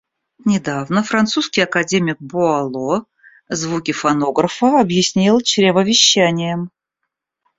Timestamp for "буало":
2.19-3.05